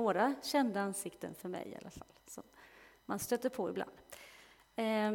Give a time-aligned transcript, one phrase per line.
[0.00, 2.42] några kända ansikten för mig i alla fall, som
[3.06, 3.90] man stöter på ibland.
[4.76, 5.12] Eh,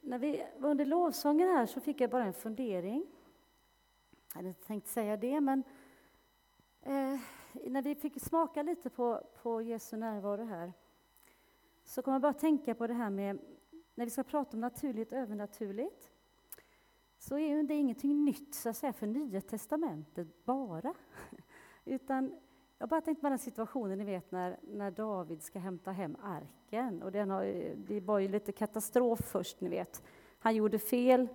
[0.00, 3.06] när vi var under lovsången här så fick jag bara en fundering.
[4.28, 5.62] Jag hade inte tänkt säga det, men
[6.82, 7.18] eh,
[7.52, 10.72] när vi fick smaka lite på, på Jesu närvaro här
[11.84, 13.38] så kommer jag bara tänka på det här med
[13.94, 16.10] när vi ska prata om naturligt och övernaturligt
[17.18, 20.94] så är det ingenting nytt så att säga, för Nya testamentet bara.
[21.84, 22.40] Utan
[22.78, 27.02] jag bara tänkte på den situationen ni vet när, när David ska hämta hem arken.
[27.02, 27.44] Och den har,
[27.76, 30.02] det var ju lite katastrof först, ni vet.
[30.38, 31.28] Han gjorde fel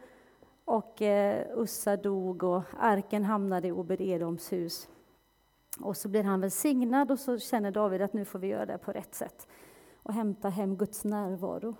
[0.65, 4.89] och eh, Ussa dog och arken hamnade i Obed-Edoms hus.
[5.79, 8.77] Och så blir han välsignad och så känner David att nu får vi göra det
[8.77, 9.47] på rätt sätt
[10.03, 11.75] och hämta hem Guds närvaro.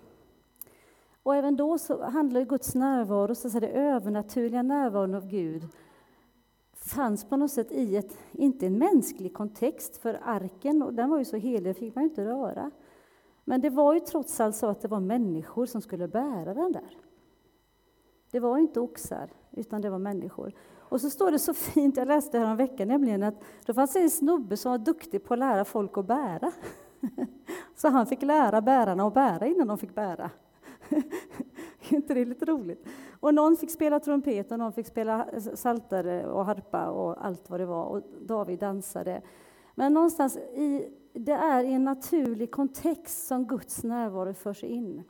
[1.23, 5.67] Och även då så handlar Guds närvaro, så att säga det övernaturliga närvaron av Gud,
[6.89, 11.17] fanns på något sätt i ett, inte en mänsklig kontext, för arken, och den var
[11.17, 12.71] ju så helig, fick man ju inte röra.
[13.43, 16.71] Men det var ju trots allt så att det var människor som skulle bära den
[16.71, 16.98] där.
[18.32, 20.54] Det var inte oxar, utan det var människor.
[20.90, 23.95] Och så står det så fint, jag läste här om veckan nämligen att det fanns
[23.95, 26.51] en snubbe som var duktig på att lära folk att bära.
[27.76, 30.32] Så han fick lära bärarna att bära innan de fick bära.
[31.91, 32.85] är inte det lite roligt?
[33.20, 37.49] Och någon fick spela trumpet och någon fick spela saltare eh, och harpa och allt
[37.49, 37.85] vad det var.
[37.85, 39.21] Och David dansade.
[39.76, 45.04] Men någonstans i, det är i en naturlig kontext som Guds närvaro förs in.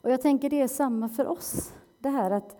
[0.00, 1.74] Och jag tänker det är samma för oss.
[1.98, 2.56] Det här att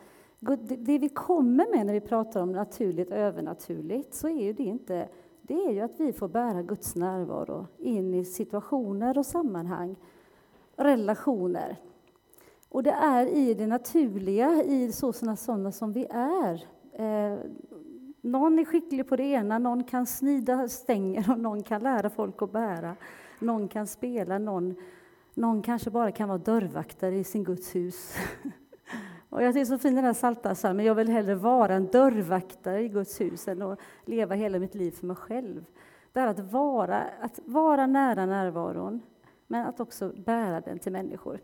[0.68, 4.62] det vi kommer med när vi pratar om naturligt och övernaturligt så är ju det
[4.62, 5.08] inte
[5.48, 9.96] det är ju att vi får bära Guds närvaro in i situationer och sammanhang,
[10.76, 11.76] relationer.
[12.76, 16.64] Och det är i det naturliga, i sådana, sådana som vi är.
[16.92, 17.38] Eh,
[18.20, 22.42] någon är skicklig på det ena, någon kan snida stänger och någon kan lära folk
[22.42, 22.96] att bära.
[23.38, 24.74] Någon kan spela, någon,
[25.34, 28.16] någon kanske bara kan vara dörrvaktare i sin Guds hus.
[29.30, 32.88] Och jag tycker så fin den här saltarpsalmen, jag vill hellre vara en dörrvaktare i
[32.88, 35.64] Guds hus än att leva hela mitt liv för mig själv.
[36.12, 39.02] Det är att vara, att vara nära närvaron,
[39.46, 41.40] men att också bära den till människor.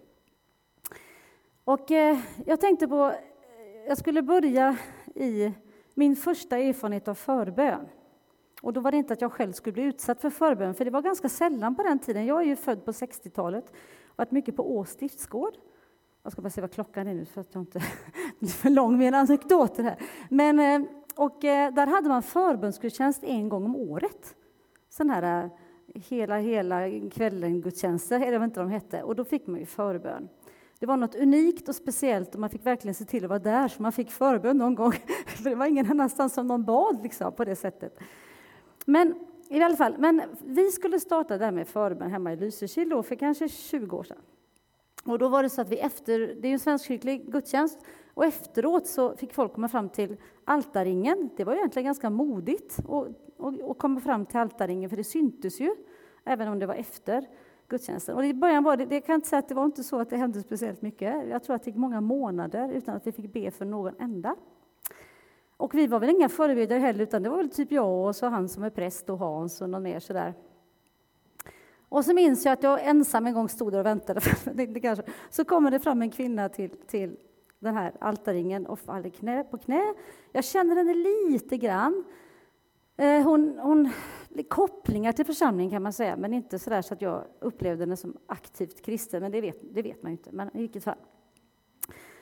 [1.65, 3.15] Och eh, jag tänkte på, eh,
[3.89, 4.77] jag skulle börja
[5.15, 5.53] i
[5.95, 7.89] min första erfarenhet av förbön.
[8.63, 10.91] Och då var det inte att jag själv skulle bli utsatt för förbön, för det
[10.91, 12.27] var ganska sällan på den tiden.
[12.27, 13.73] Jag är ju född på 60-talet,
[14.17, 15.55] varit mycket på Ås stiftsgård.
[16.23, 17.83] Jag ska bara se vad klockan är nu för att jag inte
[18.39, 19.97] blir för lång med anekdoter här.
[20.31, 24.37] Men, eh, och där hade man förbönsgudstjänst en gång om året.
[24.89, 25.51] Sån här
[25.95, 29.03] hela, hela kvällen-gudstjänster, eller vad inte vad de hette.
[29.03, 30.29] Och då fick man ju förbön.
[30.83, 33.69] Det var något unikt och speciellt och man fick verkligen se till att vara där
[33.69, 34.93] så man fick förbön någon gång.
[35.27, 37.99] För det var ingen annanstans som någon bad liksom, på det sättet.
[38.85, 39.15] Men
[39.49, 43.15] i alla fall, men vi skulle starta det här med förbön hemma i Lysekil för
[43.15, 44.19] kanske 20 år sedan.
[45.05, 47.79] Och då var det så att vi efter, det är ju en svenskkyrklig gudstjänst,
[48.15, 51.31] och efteråt så fick folk komma fram till altarringen.
[51.37, 52.79] Det var egentligen ganska modigt
[53.71, 55.71] att komma fram till altarringen, för det syntes ju,
[56.25, 57.27] även om det var efter
[57.73, 58.17] gudstjänsten.
[58.17, 60.11] Och i början var det, det kan inte säga att det var inte så att
[60.11, 61.29] det hände speciellt mycket.
[61.29, 64.37] Jag tror att det gick många månader utan att vi fick be för någon enda.
[65.57, 68.27] Och vi var väl inga förebilder heller, utan det var väl typ jag och så
[68.27, 70.35] han som är präst och Hans och någon mer sådär.
[71.89, 74.21] Och så minns jag att jag ensam en gång stod där och väntade.
[75.31, 77.17] Så kommer det fram en kvinna till, till
[77.59, 79.95] den här altarringen och faller knä på knä.
[80.33, 82.05] Jag känner henne lite grann.
[82.97, 83.93] Eh, hon, hon
[84.49, 87.97] kopplingar till församlingen kan man säga, men inte så där så att jag upplevde henne
[87.97, 90.33] som aktivt kristen, men det vet, det vet man ju inte.
[90.33, 90.99] Men i vilket fall.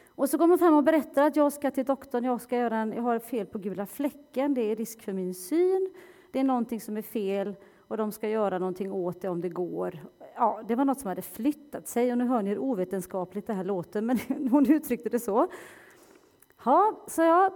[0.08, 2.76] Och så kommer hon fram och berättar att jag ska till doktorn, jag, ska göra
[2.76, 5.91] en, jag har fel på gula fläcken, det är risk för min syn,
[6.31, 7.56] det är någonting som är fel
[7.88, 9.98] och de ska göra någonting åt det om det går.
[10.34, 13.52] Ja, det var något som hade flyttat sig och nu hör ni hur ovetenskapligt det
[13.52, 14.19] här låter, men
[14.50, 15.48] hon uttryckte det så.
[16.64, 17.52] Ja, sa jag.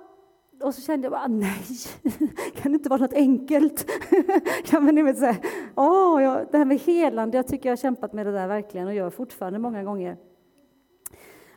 [0.62, 1.64] Och så kände jag bara, ah, nej,
[2.54, 3.90] kan det inte vara något enkelt?
[4.72, 5.36] ja, men ni vet så här,
[5.76, 8.86] åh, jag, det här med helande, jag tycker jag har kämpat med det där verkligen
[8.86, 10.16] och gör fortfarande många gånger.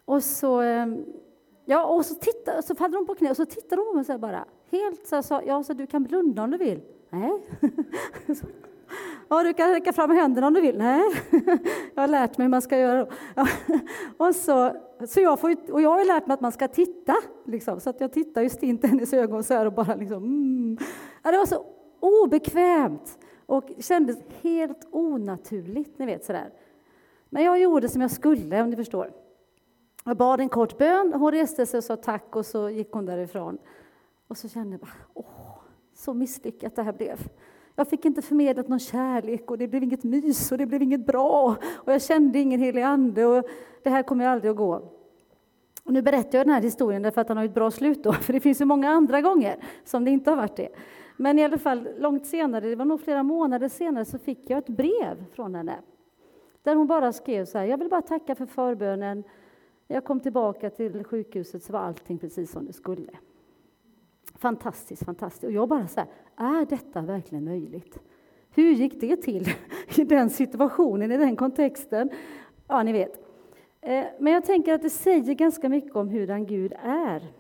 [0.06, 1.06] Och så, ehm,
[1.66, 4.06] ja, och så, tittade, så faller hon på knä och så tittar hon på mig
[4.06, 6.82] så bara, helt så här, sa, ja, så du kan blunda om du vill.
[7.10, 7.32] Nej.
[9.30, 10.78] Ja, du kan räcka fram händerna om du vill.
[10.78, 11.02] Nej,
[11.96, 13.08] jag har lärt mig hur man ska göra.
[13.36, 13.48] Ja.
[14.18, 14.76] Och, så,
[15.08, 17.16] så jag, får, och jag har lärt mig att man ska titta,
[17.46, 17.80] liksom.
[17.80, 20.78] så att jag tittar just in i hennes ögon så här och bara liksom, mm.
[21.24, 21.66] ja, Det var så
[22.00, 26.54] obekvämt och kändes helt onaturligt, ni vet sådär.
[27.30, 29.12] Men jag gjorde som jag skulle, om ni förstår.
[30.04, 33.06] Jag bad en kort bön, hon reste sig och sa tack och så gick hon
[33.06, 33.58] därifrån.
[34.28, 35.60] Och så kände jag bara, åh,
[35.94, 37.20] så misslyckat det här blev.
[37.80, 41.06] Jag fick inte förmedlat någon kärlek och det blev inget mys och det blev inget
[41.06, 43.44] bra och jag kände ingen helig ande och
[43.84, 44.74] det här kommer aldrig att gå.
[45.84, 48.14] Och nu berättar jag den här historien därför att han har ett bra slut då,
[48.24, 50.70] för det finns ju många andra gånger som det inte har varit det.
[51.18, 54.58] Men i alla fall långt senare, det var nog flera månader senare, så fick jag
[54.58, 55.76] ett brev från henne.
[56.64, 59.24] Där hon bara skrev så här, jag vill bara tacka för förbönen.
[59.88, 63.12] När jag kom tillbaka till sjukhuset så var allting precis som det skulle.
[64.38, 65.44] Fantastiskt, fantastiskt.
[65.44, 68.00] Och jag bara så här, är detta verkligen möjligt?
[68.50, 69.48] Hur gick det till
[69.98, 72.10] i den situationen, i den kontexten?
[72.68, 73.28] Ja, ni vet.
[73.82, 77.34] Eh, men jag tänker att det säger ganska mycket om hur den Gud är.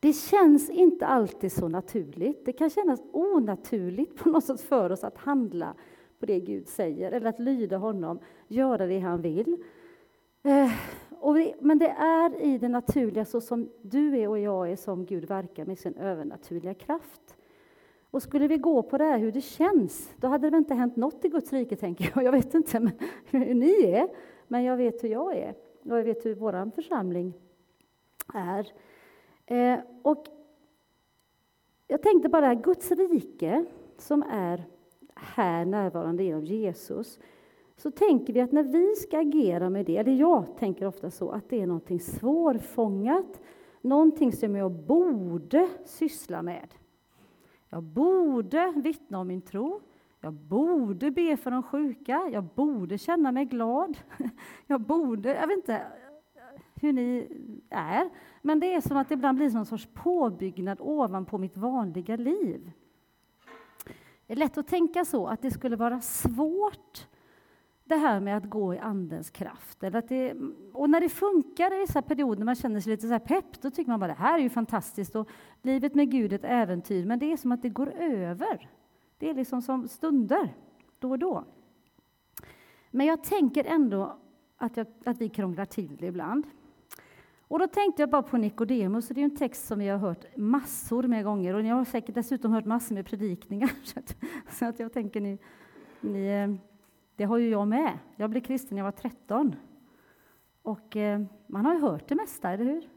[0.00, 2.44] Det känns inte alltid så naturligt.
[2.44, 5.74] Det kan kännas onaturligt på något sätt för oss att handla
[6.20, 9.56] på det Gud säger, eller att lyda honom, göra det han vill.
[10.42, 10.72] Eh,
[11.34, 15.06] vi, men det är i det naturliga, så som du är och jag är, som
[15.06, 17.36] Gud verkar med sin övernaturliga kraft.
[18.10, 20.74] Och skulle vi gå på det här hur det känns, då hade det väl inte
[20.74, 22.24] hänt något i Guds rike, tänker jag.
[22.24, 22.92] Jag vet inte men,
[23.24, 24.08] hur ni är,
[24.48, 25.54] men jag vet hur jag är.
[25.82, 27.32] Och jag vet hur vår församling
[28.34, 28.72] är.
[29.46, 30.26] Eh, och
[31.86, 33.64] jag tänkte bara, Guds rike,
[33.98, 34.64] som är
[35.14, 37.18] här närvarande genom Jesus,
[37.76, 41.30] så tänker vi att när vi ska agera med det, eller jag tänker ofta så,
[41.30, 43.40] att det är någonting svårfångat,
[43.80, 46.74] någonting som jag borde syssla med.
[47.68, 49.80] Jag borde vittna om min tro,
[50.20, 53.98] jag borde be för de sjuka, jag borde känna mig glad.
[54.66, 55.86] Jag borde, jag vet inte
[56.74, 57.28] hur ni
[57.70, 58.10] är,
[58.42, 62.70] men det är som att det ibland blir någon sorts påbyggnad ovanpå mitt vanliga liv.
[64.26, 67.06] Det är lätt att tänka så, att det skulle vara svårt
[67.86, 69.82] det här med att gå i Andens kraft.
[69.82, 70.34] Eller att det,
[70.72, 73.70] och när det funkar i vissa perioder, man känner sig lite så här pepp, då
[73.70, 75.28] tycker man bara det här är ju fantastiskt och
[75.62, 78.70] livet med Gud är ett äventyr, men det är som att det går över.
[79.18, 80.54] Det är liksom som stunder,
[80.98, 81.44] då och då.
[82.90, 84.18] Men jag tänker ändå
[84.56, 86.46] att, jag, att vi krånglar till det ibland.
[87.48, 90.36] Och då tänkte jag bara på Nikodemus, det är en text som vi har hört
[90.36, 93.70] massor med gånger och ni har säkert dessutom hört massor med predikningar.
[94.50, 95.38] Så att, jag tänker ni,
[96.00, 96.75] ni, eh,
[97.16, 97.98] det har ju jag med.
[98.16, 99.56] Jag blev kristen när jag var 13.
[100.62, 102.88] Och eh, man har ju hört det mesta, eller hur?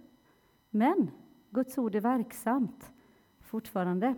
[0.70, 1.12] Men
[1.50, 2.92] Guds ord är verksamt
[3.42, 4.16] fortfarande.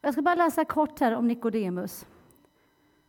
[0.00, 2.06] Jag ska bara läsa kort här om Nikodemus.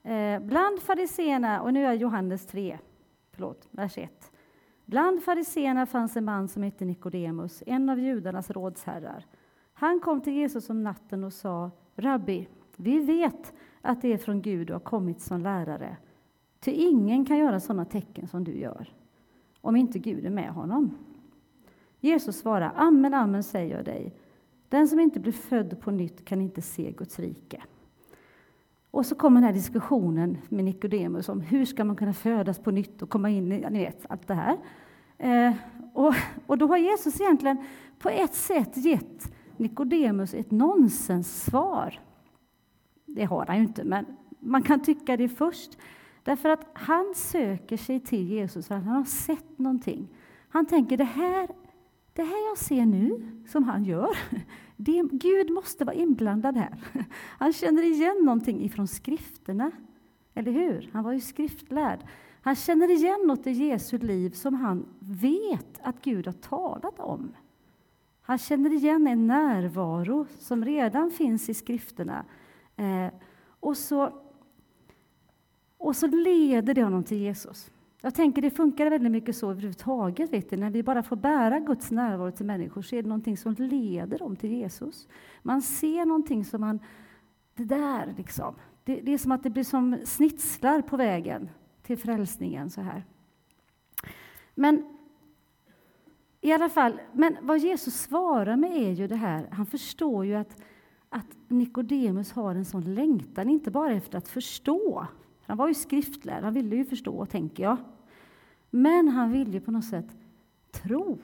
[0.03, 2.79] Eh, bland fariseerna, och nu är Johannes 3,
[3.31, 4.31] förlåt, vers 1.
[4.85, 9.25] Bland fariseerna fanns en man som hette Nikodemus, en av judarnas rådsherrar.
[9.73, 14.41] Han kom till Jesus om natten och sa, Rabbi, vi vet att det är från
[14.41, 15.97] Gud du har kommit som lärare.
[16.59, 18.93] Ty ingen kan göra sådana tecken som du gör,
[19.61, 20.97] om inte Gud är med honom.
[21.99, 24.15] Jesus svarar, Amen, amen säger jag dig,
[24.69, 27.63] den som inte blir född på nytt kan inte se Guds rike.
[28.91, 32.71] Och så kommer den här diskussionen med Nikodemus om hur ska man kunna födas på
[32.71, 34.57] nytt och komma in i, ni vet, allt det här.
[35.17, 35.53] Eh,
[35.93, 36.13] och,
[36.45, 37.57] och då har Jesus egentligen
[37.99, 41.99] på ett sätt gett Nikodemus ett nonsenssvar.
[43.19, 44.05] Det har han ju inte, men
[44.39, 45.77] man kan tycka det först.
[46.23, 50.07] Därför att han söker sig till Jesus för att han har sett någonting.
[50.49, 51.47] Han tänker det här,
[52.13, 54.17] det här jag ser nu, som han gör,
[54.75, 56.83] det, Gud måste vara inblandad här.
[57.37, 59.71] Han känner igen någonting ifrån skrifterna,
[60.33, 60.89] eller hur?
[60.93, 61.99] Han var ju skriftlärd.
[62.41, 67.31] Han känner igen något i Jesu liv som han vet att Gud har talat om.
[68.21, 72.25] Han känner igen en närvaro som redan finns i skrifterna.
[72.79, 73.13] Eh,
[73.59, 74.13] och, så,
[75.77, 77.71] och så leder det honom till Jesus.
[78.01, 80.33] Jag tänker det funkar väldigt mycket så överhuvudtaget.
[80.33, 83.37] Vet du, när vi bara får bära Guds närvaro till människor så är det någonting
[83.37, 85.07] som leder dem till Jesus.
[85.41, 86.79] Man ser någonting som man...
[87.55, 88.55] Det där, liksom.
[88.83, 91.49] Det, det är som att det blir som snitslar på vägen
[91.81, 92.69] till frälsningen.
[92.69, 93.05] så här.
[94.55, 94.99] Men
[96.41, 100.35] i alla fall, men vad Jesus svarar med är ju det här, han förstår ju
[100.35, 100.61] att,
[101.09, 105.07] att Nikodemus har en sån längtan, inte bara efter att förstå,
[105.41, 107.77] han var ju skriftlärd, han ville ju förstå, tänker jag.
[108.69, 110.17] Men han ville ju på något sätt
[110.71, 111.17] tro.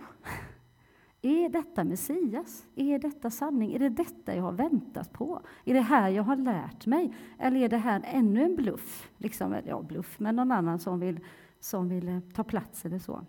[1.21, 2.65] Är detta Messias?
[2.75, 3.73] Är detta sanning?
[3.73, 5.41] Är det detta jag har väntat på?
[5.65, 7.13] Är det här jag har lärt mig?
[7.39, 9.09] Eller är det här ännu en bluff?
[9.17, 11.19] Liksom, ja, bluff, men någon annan som vill,
[11.59, 13.21] som vill eh, ta plats eller så.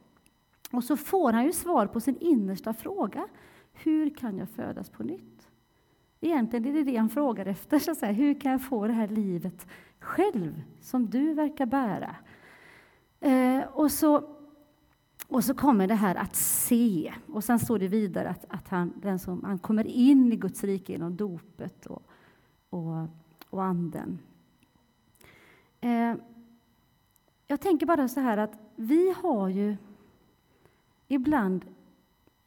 [0.73, 3.29] Och så får han ju svar på sin innersta fråga.
[3.73, 5.36] Hur kan jag födas på nytt?
[6.21, 7.79] Egentligen är det det han frågar efter.
[7.79, 8.13] Så att säga.
[8.13, 9.67] Hur kan jag få det här livet
[10.01, 12.17] själv, som du verkar bära?
[13.21, 14.37] Eh, och så
[15.29, 17.15] och så kommer det här att se.
[17.33, 20.65] Och sen står det vidare att, att han, den som, han kommer in i Guds
[20.65, 21.87] rike genom dopet.
[21.87, 22.03] Och,
[22.71, 23.09] och,
[23.51, 24.19] och Anden.
[25.81, 26.15] Eh,
[27.47, 29.77] jag tänker bara så här att vi har ju
[31.09, 31.65] ibland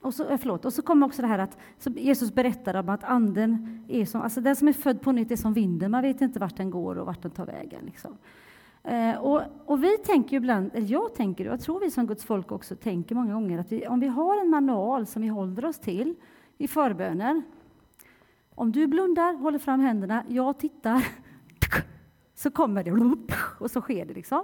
[0.02, 3.04] och så, eh, förlåt, och så kommer också det här att Jesus berättar om att
[3.04, 6.22] anden är som, alltså den som är född på nytt är som vinden, man vet
[6.22, 7.86] inte vart den går och vart den tar vägen.
[7.86, 8.18] Liksom.
[8.84, 12.26] Eh, och, och, vi tänker ibland, eller jag tänker, och jag tror vi som Guds
[12.26, 15.66] folk också tänker många gånger, att vi, om vi har en manual som vi håller
[15.66, 16.16] oss till
[16.58, 17.44] i förbönen,
[18.56, 21.08] om du blundar, håller fram händerna, jag tittar,
[22.36, 22.92] så kommer det
[23.60, 24.14] och så sker det.
[24.14, 24.44] Liksom.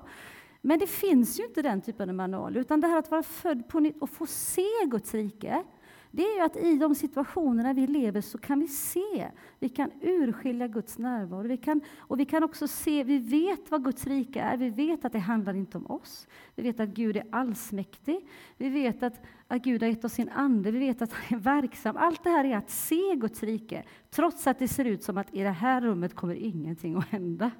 [0.65, 3.67] Men det finns ju inte den typen av manual, utan det här att vara född
[3.67, 5.63] på nytt och få se Guds rike,
[6.11, 9.91] det är ju att i de situationerna vi lever så kan vi se, vi kan
[10.01, 11.47] urskilja Guds närvaro.
[11.47, 15.05] Vi kan, och vi kan också se, vi vet vad Guds rike är, vi vet
[15.05, 16.27] att det handlar inte om oss.
[16.55, 20.29] Vi vet att Gud är allsmäktig, vi vet att, att Gud har gett oss sin
[20.29, 21.97] ande, vi vet att han är verksam.
[21.97, 25.33] Allt det här är att se Guds rike, trots att det ser ut som att
[25.33, 27.51] i det här rummet kommer ingenting att hända.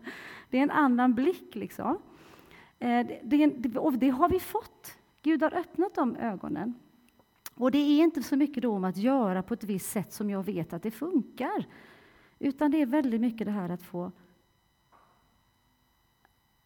[0.50, 1.98] Det är en annan blick liksom.
[2.86, 4.98] Eh, det, det, och det har vi fått.
[5.22, 6.74] Gud har öppnat de ögonen.
[7.56, 10.30] Och det är inte så mycket då om att göra på ett visst sätt som
[10.30, 11.66] jag vet att det funkar.
[12.40, 14.12] Utan det är väldigt mycket det här att få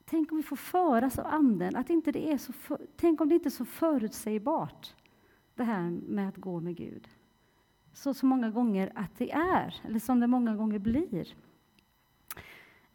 [0.05, 3.29] Tänk om vi får föras av Anden, att inte det är så för, tänk om
[3.29, 4.95] det inte är så förutsägbart,
[5.55, 7.07] det här med att gå med Gud.
[7.93, 11.27] Så, så många gånger att det är, eller som det många gånger blir.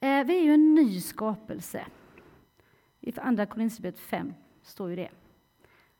[0.00, 1.86] Eh, vi är ju en ny skapelse.
[3.04, 5.08] I Andra Korinthierbrevet 5 står ju det.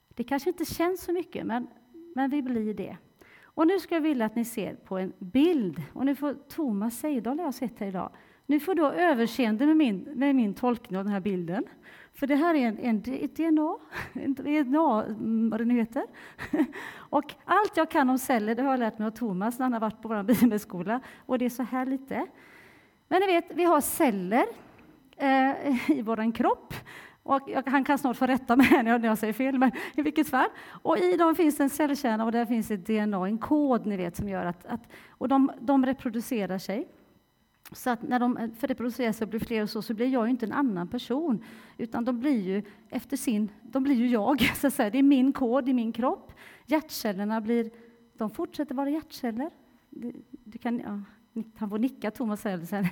[0.08, 1.66] Det kanske inte känns så mycket, men,
[2.14, 2.96] men vi blir det.
[3.44, 5.82] Och nu ska jag vilja att ni ser på en bild.
[5.92, 8.11] Och nu får Thomas Seidal, jag har sett här idag,
[8.46, 11.64] nu får du överseende med min, med min tolkning av den här bilden.
[12.12, 13.76] För det här är en, en, ett DNA,
[14.12, 16.04] en DNA, mm, vad det nu heter.
[16.94, 19.73] Och allt jag kan om celler, det har jag lärt mig av Thomas när han
[19.73, 21.00] har varit på vår bibelskola.
[21.26, 22.26] Och det är så här lite.
[23.08, 24.44] Men ni vet, vi har celler
[25.16, 26.75] eh, i vår kropp.
[27.23, 30.49] Och han kan snart få rätta mig när jag säger fel, men i vilket fall.
[30.83, 34.16] Och I dem finns en cellkärna och där finns ett DNA, en kod ni vet,
[34.16, 34.80] som gör att, att
[35.11, 36.88] och de, de reproducerar sig.
[37.73, 40.26] Så att när de för reproducerar sig och blir fler och så, så blir jag
[40.26, 41.44] ju inte en annan person,
[41.78, 44.90] utan de blir ju efter sin, de blir ju jag, så att säga.
[44.90, 46.33] Det är min kod i min kropp.
[46.66, 47.71] Hjärtcellerna blir,
[48.18, 49.50] de fortsätter vara hjärtceller.
[49.90, 51.00] Du, du kan, ja,
[51.57, 52.88] han får nicka, Thomas säger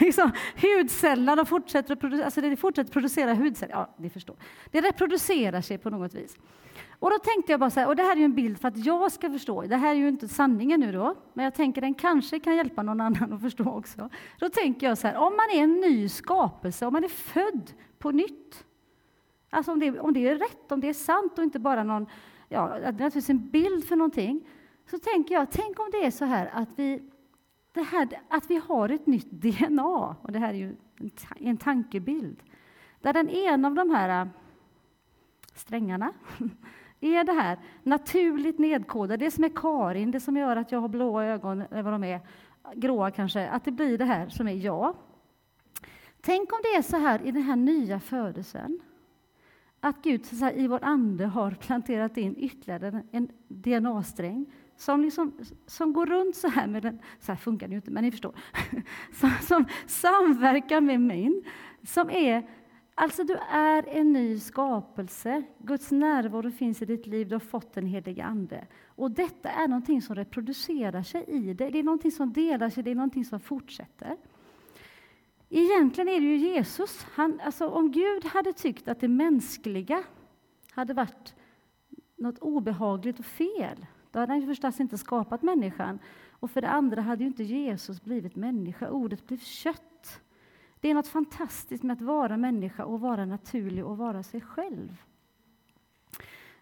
[0.00, 0.30] liksom,
[0.62, 3.74] hudcellerna fortsätter, att producera, alltså det fortsätter producera hudceller.
[3.74, 4.36] Ja, ni förstår.
[4.70, 6.36] Det reproducerar sig på något vis.
[7.00, 8.68] Och då tänkte jag bara så här, och det här är ju en bild för
[8.68, 9.62] att jag ska förstå.
[9.62, 12.82] Det här är ju inte sanningen nu då, men jag tänker den kanske kan hjälpa
[12.82, 14.08] någon annan att förstå också.
[14.38, 17.72] Då tänker jag så här, om man är en ny skapelse, om man är född
[17.98, 18.64] på nytt,
[19.50, 22.06] alltså om det, om det är rätt, om det är sant och inte bara någon,
[22.48, 24.48] ja, det är naturligtvis en bild för någonting,
[24.90, 27.09] så tänker jag, tänk om det är så här att vi
[27.72, 31.56] det här att vi har ett nytt DNA, och det här är ju en, en
[31.56, 32.42] tankebild,
[33.00, 34.28] där den ena av de här äh,
[35.54, 36.12] strängarna
[37.00, 40.88] är det här naturligt nedkodade, det som är Karin, det som gör att jag har
[40.88, 42.20] blåa ögon, eller vad de är,
[42.74, 44.94] gråa kanske, att det blir det här som är jag.
[46.20, 48.80] Tänk om det är så här i den här nya födelsen,
[49.80, 54.46] att Gud här, i vår ande har planterat in ytterligare en DNA-sträng
[54.80, 55.32] som, liksom,
[55.66, 58.10] som går runt så här med den, så här funkar det ju inte, men ni
[58.10, 58.34] förstår,
[59.12, 61.44] som, som samverkar med min,
[61.82, 62.48] som är
[62.94, 65.42] Alltså, du är en ny skapelse.
[65.58, 67.28] Guds närvaro finns i ditt liv.
[67.28, 68.66] Du har fått den helige Ande.
[68.86, 71.70] Och detta är någonting som reproducerar sig i dig.
[71.70, 74.16] Det är någonting som delar sig, det är någonting som fortsätter.
[75.48, 77.06] Egentligen är det ju Jesus.
[77.12, 80.02] Han, alltså, om Gud hade tyckt att det mänskliga
[80.70, 81.34] hade varit
[82.16, 85.98] något obehagligt och fel, då hade han ju förstås inte skapat människan.
[86.30, 90.20] Och för det andra hade ju inte Jesus blivit människa, ordet blev kött.
[90.80, 95.02] Det är något fantastiskt med att vara människa och vara naturlig och vara sig själv.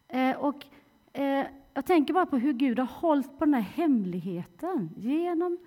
[0.09, 0.67] Eh, och,
[1.12, 5.59] eh, jag tänker bara på hur Gud har hållit på den här hemligheten genom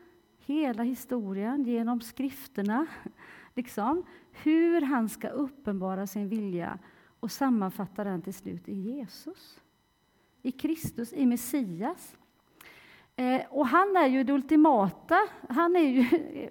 [0.45, 2.85] hela historien, genom skrifterna.
[3.55, 6.79] Liksom, hur han ska uppenbara sin vilja
[7.19, 9.61] och sammanfatta den till slut i Jesus
[10.41, 12.15] i Kristus, i Messias.
[13.15, 15.19] Eh, och han är ju det ultimata,
[15.49, 16.05] han är ju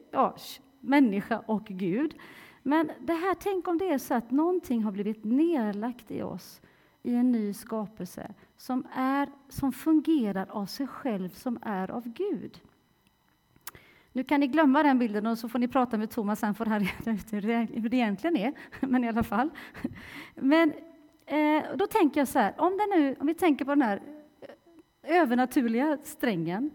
[0.10, 0.36] ja,
[0.80, 2.14] människa och Gud.
[2.62, 6.60] Men det här, tänk om det är så att någonting har blivit nedlagt i oss
[7.02, 12.60] i en ny skapelse som, är, som fungerar av sig själv, som är av Gud.
[14.12, 16.64] Nu kan ni glömma den bilden och så får ni prata med Thomas sen för
[16.64, 16.80] det här,
[17.80, 18.52] hur det egentligen är.
[18.86, 19.50] Men i alla fall.
[20.34, 20.72] Men
[21.30, 24.02] Eh, då tänker jag så här, om, det nu, om vi tänker på den här
[24.40, 26.70] eh, övernaturliga strängen,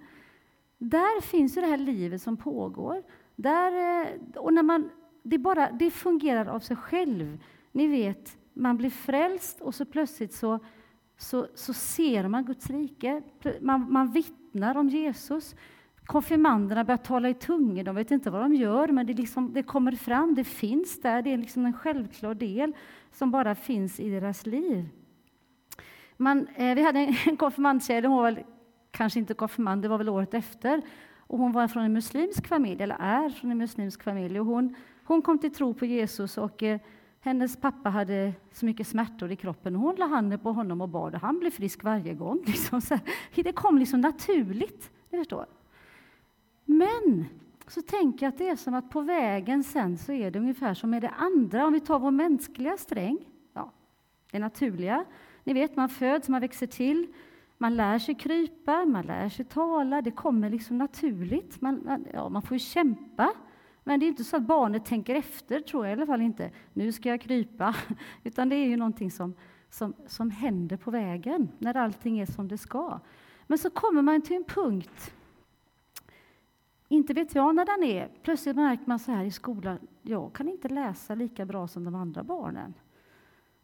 [0.77, 3.03] där finns ju det här livet som pågår.
[3.35, 4.89] Där, eh, och när man,
[5.23, 7.43] det, bara, det fungerar av sig själv.
[7.71, 10.59] Ni vet, man blir frälst och så plötsligt så,
[11.17, 13.21] så, så ser man Guds rike.
[13.61, 15.55] Man, man vittnar om Jesus.
[16.05, 19.63] Konfirmanderna börjar tala i tungor, de vet inte vad de gör, men det, liksom, det
[19.63, 22.73] kommer fram, det finns där, det är liksom en självklar del
[23.15, 24.89] som bara finns i deras liv.
[26.17, 28.43] Man, eh, vi hade en konfirmandtjej, hon var väl
[28.91, 30.81] kanske inte konfirmand, det var väl året efter,
[31.17, 34.75] och hon var från en muslimsk familj, eller är från en muslimsk familj, och hon,
[35.03, 36.79] hon kom till tro på Jesus och eh,
[37.19, 40.89] hennes pappa hade så mycket smärtor i kroppen, och hon la handen på honom och
[40.89, 42.43] bad, och han blev frisk varje gång.
[42.45, 42.99] Liksom, så
[43.35, 45.45] det kom liksom naturligt, ni förstår.
[46.65, 47.25] Men
[47.67, 50.73] så tänker jag att det är som att på vägen sen så är det ungefär
[50.73, 53.17] som med det andra, om vi tar vår mänskliga sträng,
[53.53, 53.71] ja,
[54.31, 55.05] det naturliga.
[55.43, 57.07] Ni vet, man föds, man växer till,
[57.57, 61.61] man lär sig krypa, man lär sig tala, det kommer liksom naturligt.
[61.61, 63.33] Man, man, ja, man får ju kämpa,
[63.83, 66.51] men det är inte så att barnet tänker efter, tror jag i alla fall inte.
[66.73, 67.75] Nu ska jag krypa,
[68.23, 69.33] utan det är ju någonting som,
[69.69, 72.99] som, som händer på vägen, när allting är som det ska.
[73.47, 75.13] Men så kommer man till en punkt
[76.95, 78.09] inte vet jag när den är.
[78.23, 81.95] Plötsligt märker man så här i skolan, jag kan inte läsa lika bra som de
[81.95, 82.73] andra barnen.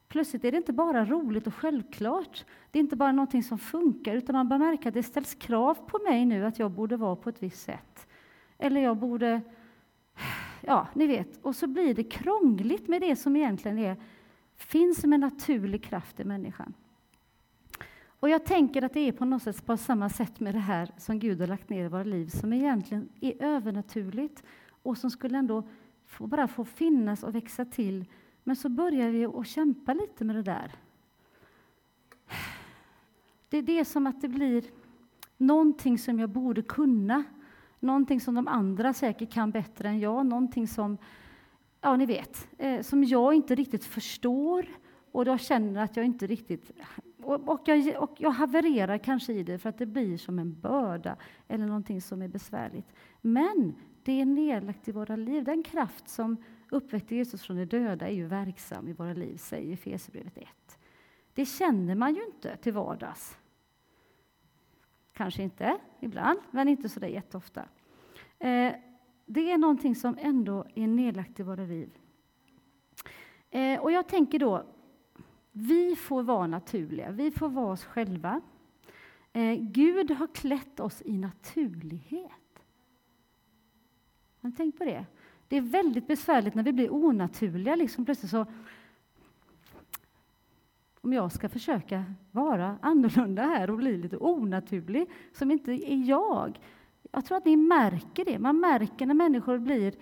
[0.08, 2.46] Plötsligt är det inte bara roligt och självklart.
[2.72, 5.74] Det är inte bara någonting som funkar, utan man börjar märka att det ställs krav
[5.74, 8.08] på mig nu att jag borde vara på ett visst sätt.
[8.58, 9.42] Eller jag borde...
[10.62, 11.38] Ja, ni vet.
[11.42, 13.98] Och så blir det krångligt med det som egentligen är,
[14.56, 16.74] finns som en naturlig kraft i människan.
[18.22, 20.92] Och jag tänker att det är på något sätt på samma sätt med det här
[20.98, 24.44] som Gud har lagt ner i våra liv, som egentligen är övernaturligt
[24.84, 25.64] och som skulle ändå
[26.06, 28.06] få, bara få finnas och växa till.
[28.44, 30.72] Men så börjar vi att kämpa lite med det där.
[33.50, 34.64] Det, det är som att det blir
[35.38, 37.24] någonting som jag borde kunna,
[37.80, 40.98] någonting som de andra säkert kan bättre än jag, någonting som,
[41.82, 44.66] ja ni vet, eh, som jag inte riktigt förstår
[45.12, 46.72] och jag känner att jag inte riktigt
[47.24, 50.60] och, och, jag, och jag havererar kanske i det för att det blir som en
[50.60, 52.88] börda eller någonting som är besvärligt.
[53.22, 55.44] Men det är nedlagt i våra liv.
[55.44, 56.38] Den kraft som
[56.72, 60.48] uppväckte Jesus från de döda är ju verksam i våra liv, säger Efesierbrevet 1.
[61.34, 63.38] Det känner man ju inte till vardags.
[65.14, 67.62] Kanske inte ibland, men inte så där jätteofta.
[68.40, 68.74] Eh,
[69.26, 71.98] det är någonting som ändå är nedlagt i våra liv.
[73.50, 74.66] Eh, och jag tänker då,
[75.52, 78.42] vi får vara naturliga, vi får vara oss själva.
[79.34, 82.32] Eh, Gud har klätt oss i naturlighet.
[84.42, 85.06] Har ni tänkt på det?
[85.48, 87.76] Det är väldigt besvärligt när vi blir onaturliga.
[87.76, 88.46] Liksom plötsligt så,
[91.02, 96.60] om jag ska försöka vara annorlunda här och bli lite onaturlig, som inte är jag.
[97.12, 98.40] Jag tror att ni märker det.
[98.40, 99.94] Man märker när människor blir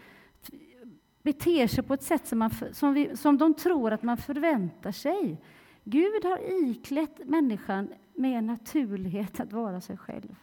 [1.34, 4.92] beter sig på ett sätt som, man, som, vi, som de tror att man förväntar
[4.92, 5.38] sig.
[5.84, 6.40] Gud har
[6.70, 10.36] iklätt människan med en naturlighet att vara sig själv.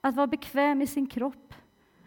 [0.00, 1.54] Att vara bekväm i sin kropp,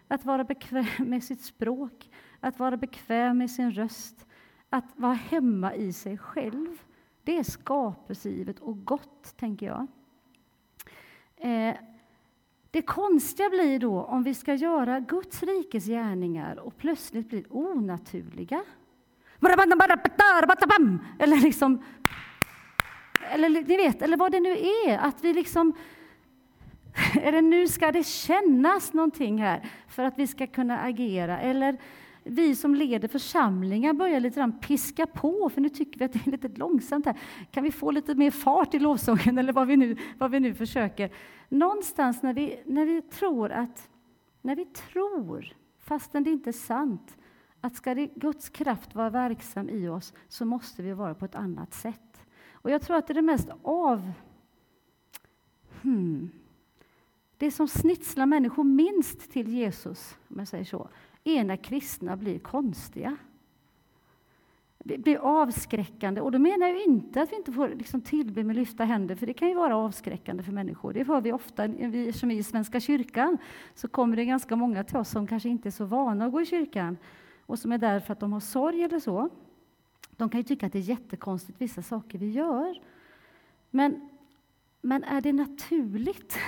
[0.08, 4.26] att vara bekväm med sitt språk, att vara bekväm med sin röst,
[4.70, 6.82] att vara hemma i sig själv.
[7.22, 9.86] Det är skapelsegivet och gott, tänker jag.
[11.36, 11.74] Eh,
[12.74, 18.62] det konstiga blir då om vi ska göra Guds rikes gärningar och plötsligt blir onaturliga.
[21.18, 21.82] Eller liksom...
[23.30, 24.56] Eller ni vet, eller vad det nu
[24.86, 25.72] är, att vi liksom...
[27.22, 31.40] Eller nu ska det kännas någonting här för att vi ska kunna agera.
[31.40, 31.78] Eller
[32.24, 36.26] vi som leder församlingar börjar lite grann piska på, för nu tycker vi att det
[36.26, 37.18] är lite långsamt här.
[37.50, 40.54] Kan vi få lite mer fart i lovsången, eller vad vi nu, vad vi nu
[40.54, 41.10] försöker?
[41.48, 43.90] Någonstans när vi, när vi tror att,
[44.42, 47.16] när vi tror, fastän det inte är sant,
[47.60, 51.34] att ska det, Guds kraft vara verksam i oss, så måste vi vara på ett
[51.34, 52.26] annat sätt.
[52.52, 54.12] Och jag tror att det är det mest av...
[55.82, 56.30] Hmm,
[57.36, 60.88] det som snitslar människor minst till Jesus, om jag säger så,
[61.24, 63.16] är när kristna blir konstiga.
[64.78, 66.20] Blir avskräckande.
[66.20, 69.26] Och då menar jag inte att vi inte får liksom tillbe med lyfta händer, för
[69.26, 70.92] det kan ju vara avskräckande för människor.
[70.92, 73.38] Det hör vi ofta, vi som är i Svenska kyrkan,
[73.74, 76.40] så kommer det ganska många till oss som kanske inte är så vana att gå
[76.40, 76.96] i kyrkan
[77.46, 79.28] och som är där för att de har sorg eller så.
[80.10, 82.80] De kan ju tycka att det är jättekonstigt, vissa saker vi gör.
[83.70, 84.08] Men,
[84.80, 86.38] men är det naturligt,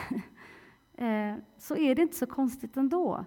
[0.95, 3.25] eh, så är det inte så konstigt ändå.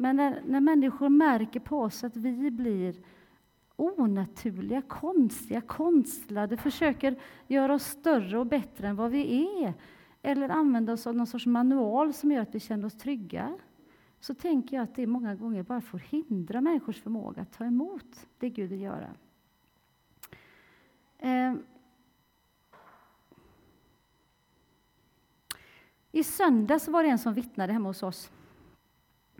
[0.00, 2.96] Men när, när människor märker på oss att vi blir
[3.76, 9.74] onaturliga, konstiga, konstlade, försöker göra oss större och bättre än vad vi är,
[10.22, 13.58] eller använda oss av någon sorts manual som gör att vi känner oss trygga,
[14.20, 18.26] så tänker jag att det många gånger bara får hindra människors förmåga att ta emot
[18.38, 19.10] det Gud vill göra.
[21.18, 21.54] Eh,
[26.12, 28.30] I söndags var det en som vittnade hemma hos oss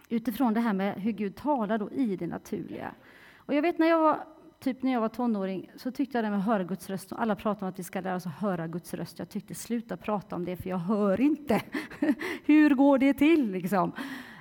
[0.09, 2.95] utifrån det här med hur Gud talar då i det naturliga.
[3.37, 4.19] Och jag vet när jag var,
[4.59, 7.23] typ när jag var tonåring så tyckte jag det med att höra Guds röst, och
[7.23, 9.19] alla pratade om att vi ska lära oss att höra Guds röst.
[9.19, 11.63] Jag tyckte sluta prata om det för jag hör inte.
[12.45, 13.93] hur går det till liksom?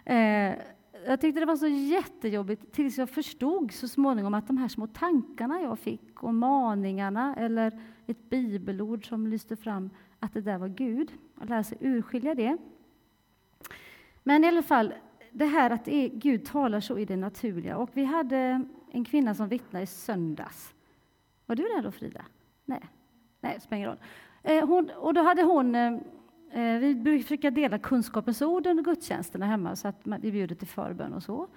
[0.05, 0.53] Eh,
[1.05, 4.87] jag tyckte det var så jättejobbigt tills jag förstod så småningom att de här små
[4.87, 10.67] tankarna jag fick och maningarna eller ett bibelord som lyste fram att det där var
[10.67, 11.11] Gud.
[11.35, 12.57] Att lära sig urskilja det.
[14.23, 14.93] Men i alla fall,
[15.37, 17.77] det här att är, Gud talar så i det naturliga.
[17.77, 20.73] Och vi hade en kvinna som vittnade i söndags.
[21.45, 22.25] Var du där då, Frida?
[22.65, 22.81] Nej,
[23.41, 23.99] Nej spelar ingen roll.
[24.43, 25.99] Eh, hon, och då hade hon eh,
[26.51, 31.13] Eh, vi brukar dela kunskapens ord under gudstjänsterna hemma, så att vi bjuder till förbön
[31.13, 31.47] och så.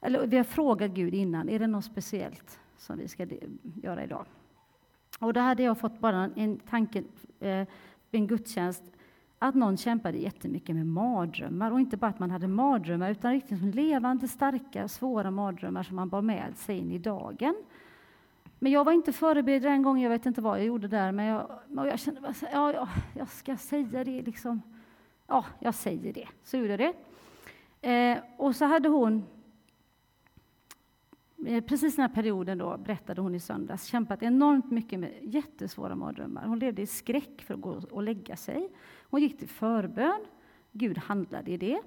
[0.00, 3.26] Eller, vi har frågat Gud innan, är det något speciellt som vi ska
[3.82, 4.26] göra idag?
[5.18, 7.04] Och då hade jag fått bara en tanke
[7.40, 7.66] eh,
[8.10, 8.82] en gudstjänst,
[9.42, 11.70] att någon kämpade jättemycket med mardrömmar.
[11.70, 15.96] Och inte bara att man hade mardrömmar, utan riktigt som levande, starka, svåra mardrömmar som
[15.96, 17.54] man bar med sig in i dagen.
[18.58, 21.26] Men jag var inte förberedd den gången, jag vet inte vad jag gjorde där, men
[21.26, 24.62] jag, jag kände bara ja, ja, jag ska säga det liksom.
[25.26, 26.28] Ja, jag säger det.
[26.42, 26.94] Så gjorde jag det.
[27.90, 29.24] Eh, och så hade hon,
[31.46, 35.94] eh, precis den här perioden då, berättade hon i söndags, kämpat enormt mycket med jättesvåra
[35.94, 36.46] mardrömmar.
[36.46, 38.68] Hon levde i skräck för att gå och lägga sig.
[39.10, 40.20] Hon gick till förbön,
[40.72, 41.80] Gud handlade i det.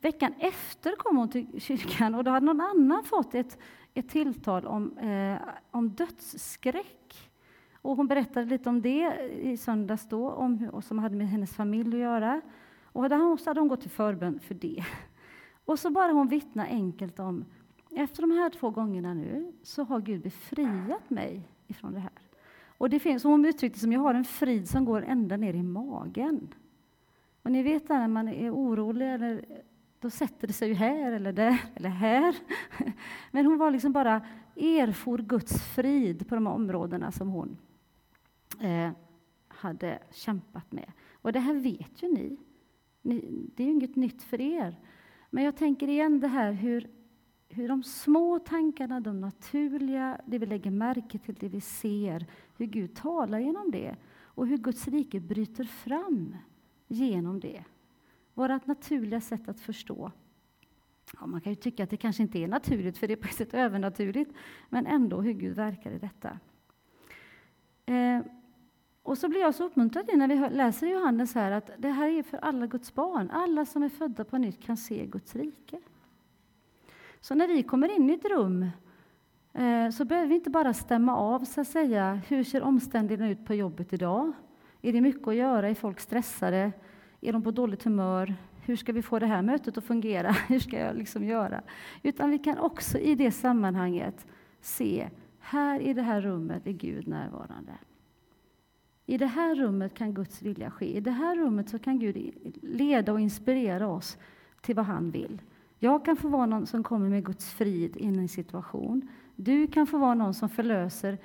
[0.00, 3.58] Veckan efter kom hon till kyrkan och då hade någon annan fått ett,
[3.94, 5.38] ett tilltal om, eh,
[5.70, 7.30] om dödsskräck.
[7.74, 11.54] Och hon berättade lite om det i söndags då, om hur, som hade med hennes
[11.54, 12.40] familj att göra.
[12.84, 14.84] Och där så hade hon gått till förbön för det.
[15.64, 17.44] Och så bara hon vittna enkelt om,
[17.90, 22.12] efter de här två gångerna nu, så har Gud befriat mig ifrån det här.
[22.78, 25.62] Och det finns, hon uttryckte som, jag har en frid som går ända ner i
[25.62, 26.54] magen.
[27.46, 29.44] Och ni vet när man är orolig eller
[30.00, 32.36] då sätter det sig ju här eller där eller här.
[33.30, 37.58] Men hon var liksom bara erfor Guds frid på de områdena som hon
[38.60, 38.90] eh,
[39.48, 40.92] hade kämpat med.
[41.12, 42.36] Och det här vet ju ni.
[43.02, 43.50] ni.
[43.56, 44.80] Det är ju inget nytt för er.
[45.30, 46.90] Men jag tänker igen det här hur,
[47.48, 52.66] hur de små tankarna, de naturliga, det vi lägger märke till, det vi ser, hur
[52.66, 56.34] Gud talar genom det och hur Guds rike bryter fram
[56.86, 57.64] genom det.
[58.34, 60.12] Vårt naturliga sätt att förstå.
[61.20, 63.28] Ja, man kan ju tycka att det kanske inte är naturligt, för det är på
[63.28, 64.32] ett sätt övernaturligt,
[64.68, 66.38] men ändå hur Gud verkar i detta.
[67.86, 68.20] Eh,
[69.02, 72.22] och så blir jag så uppmuntrad när vi läser Johannes här att det här är
[72.22, 73.30] för alla Guds barn.
[73.30, 75.80] Alla som är födda på nytt kan se Guds rike.
[77.20, 78.66] Så när vi kommer in i ett rum
[79.52, 83.46] eh, så behöver vi inte bara stämma av så att säga, hur ser omständigheterna ut
[83.46, 84.32] på jobbet idag?
[84.86, 85.68] Är det mycket att göra?
[85.68, 86.72] Är folk stressade?
[87.20, 88.34] Är de på dåligt humör?
[88.60, 90.30] Hur ska vi få det här mötet att fungera?
[90.48, 91.62] Hur ska jag liksom göra?
[92.02, 94.26] Utan vi kan också i det sammanhanget
[94.60, 97.72] se, här i det här rummet är Gud närvarande.
[99.06, 100.96] I det här rummet kan Guds vilja ske.
[100.96, 104.18] I det här rummet så kan Gud leda och inspirera oss
[104.60, 105.42] till vad han vill.
[105.78, 109.08] Jag kan få vara någon som kommer med Guds frid in i en situation.
[109.36, 111.18] Du kan få vara någon som förlöser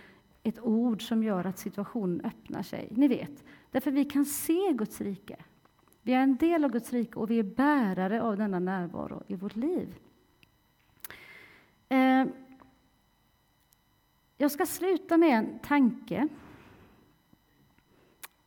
[0.43, 2.88] ett ord som gör att situationen öppnar sig.
[2.91, 5.36] Ni vet, därför vi kan se Guds rike.
[6.01, 9.36] Vi är en del av Guds rike och vi är bärare av denna närvaro i
[9.36, 9.95] vårt liv.
[11.89, 12.25] Eh,
[14.38, 16.27] jag ska sluta med en tanke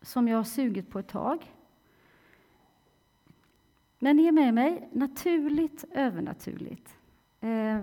[0.02, 1.52] som jag har sugit på ett tag.
[3.98, 6.98] Men ni är med mig, naturligt, övernaturligt.
[7.40, 7.82] Eh,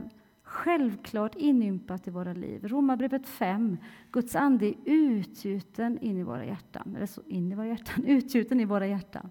[0.52, 2.68] Självklart inympat i våra liv.
[2.68, 3.78] Romarbrevet 5.
[4.12, 6.96] Guds ande är utgjuten in i våra hjärtan.
[6.96, 9.30] Eller så in i våra hjärtan, utgjuten i våra hjärtan.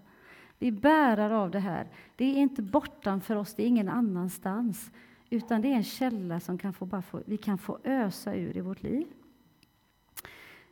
[0.59, 1.87] Vi är bärare av det här.
[2.15, 4.91] Det är inte bortanför oss, det är ingen annanstans.
[5.29, 8.57] Utan det är en källa som kan få, bara få, vi kan få ösa ur
[8.57, 9.07] i vårt liv.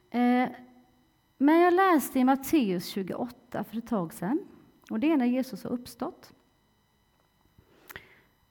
[0.09, 0.49] Eh,
[1.37, 4.39] men jag läste i Matteus 28 för ett tag sedan.
[4.89, 6.33] Och det är när Jesus har uppstått.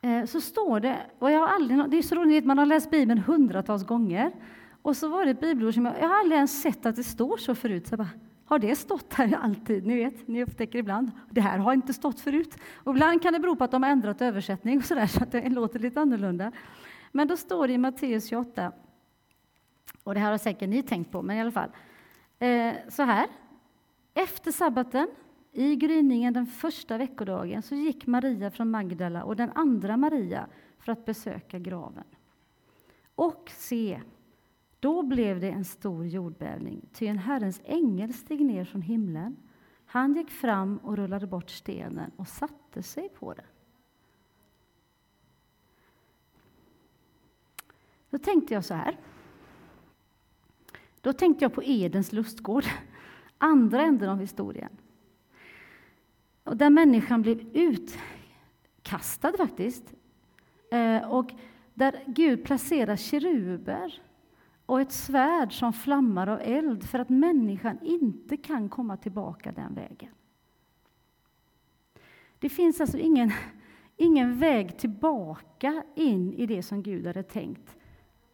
[0.00, 2.90] Eh, så står det, och jag har aldrig, det är så roligt, man har läst
[2.90, 4.32] Bibeln hundratals gånger.
[4.82, 7.04] Och så var det ett bibelord som jag, jag har aldrig ens sett att det
[7.04, 7.86] står så förut.
[7.86, 8.10] Så jag bara,
[8.44, 9.86] har det stått här alltid?
[9.86, 12.56] Ni vet, ni upptäcker ibland, det här har inte stått förut.
[12.74, 15.22] Och ibland kan det bero på att de har ändrat översättning och så, där, så
[15.22, 16.52] att det låter lite annorlunda.
[17.12, 18.72] Men då står det i Matteus 28,
[20.04, 21.70] och det här har säkert ni tänkt på, men i alla fall,
[22.38, 23.26] eh, så här.
[24.14, 25.08] Efter sabbaten
[25.52, 30.92] i gryningen den första veckodagen så gick Maria från Magdala och den andra Maria för
[30.92, 32.04] att besöka graven.
[33.14, 34.00] Och se,
[34.80, 39.36] då blev det en stor jordbävning, ty en Herrens ängel steg ner från himlen.
[39.86, 43.44] Han gick fram och rullade bort stenen och satte sig på den.
[48.10, 48.96] Då tänkte jag så här.
[51.00, 52.64] Då tänkte jag på Edens lustgård,
[53.38, 54.76] andra änden av historien.
[56.48, 59.94] Och där människan blev utkastad faktiskt.
[60.70, 61.32] Eh, och
[61.74, 64.02] där Gud placerar keruber
[64.66, 69.74] och ett svärd som flammar av eld för att människan inte kan komma tillbaka den
[69.74, 70.10] vägen.
[72.38, 73.32] Det finns alltså ingen,
[73.96, 77.76] ingen väg tillbaka in i det som Gud hade tänkt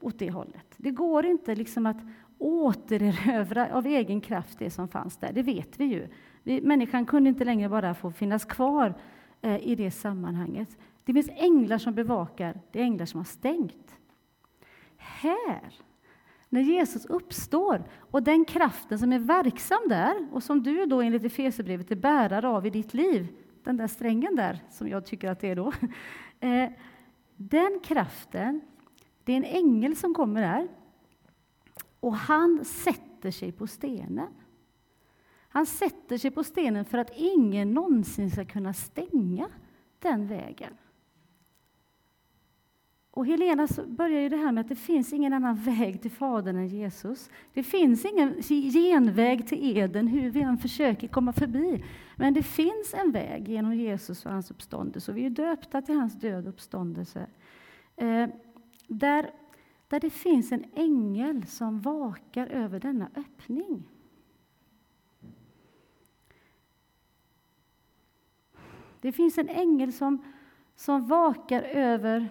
[0.00, 0.74] åt det hållet.
[0.76, 2.00] Det går inte liksom att
[2.38, 6.08] återerövra av egen kraft det som fanns där, det vet vi ju.
[6.44, 8.94] Vi, människan kunde inte längre bara få finnas kvar
[9.42, 10.78] eh, i det sammanhanget.
[11.04, 13.96] Det finns änglar som bevakar, det är änglar som har stängt.
[14.96, 15.74] Här,
[16.48, 21.24] när Jesus uppstår och den kraften som är verksam där och som du då enligt
[21.24, 23.28] Efesierbrevet är bärare av i ditt liv,
[23.62, 25.72] den där strängen där som jag tycker att det är då.
[26.40, 26.70] Eh,
[27.36, 28.60] den kraften,
[29.24, 30.68] det är en ängel som kommer där
[32.00, 34.28] och han sätter sig på stenen.
[35.54, 39.48] Han sätter sig på stenen för att ingen någonsin ska kunna stänga
[39.98, 40.76] den vägen.
[43.10, 46.56] Och Helena börjar ju det här med att det finns ingen annan väg till Fadern
[46.56, 47.30] än Jesus.
[47.52, 51.84] Det finns ingen genväg till Eden, hur vi än försöker komma förbi.
[52.16, 55.94] Men det finns en väg genom Jesus och hans uppståndelse, och vi är döpta till
[55.94, 57.26] hans död och uppståndelse.
[57.96, 58.26] Eh,
[58.88, 59.30] där,
[59.88, 63.88] där det finns en ängel som vakar över denna öppning.
[69.04, 70.24] Det finns en ängel som,
[70.76, 72.28] som vakar över